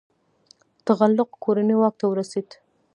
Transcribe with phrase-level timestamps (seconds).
[0.85, 2.55] تغلق کورنۍ واک ته ورسیده.